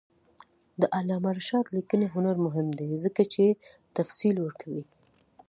د 0.81 0.83
علامه 0.97 1.31
رشاد 1.39 1.65
لیکنی 1.77 2.07
هنر 2.15 2.35
مهم 2.45 2.67
دی 2.79 2.89
ځکه 3.05 3.21
چې 3.33 3.45
تفصیل 3.97 4.35
ورکوي. 4.41 4.83